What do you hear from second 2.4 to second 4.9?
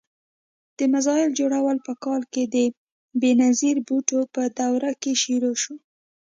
د بېنظیر بوټو په دور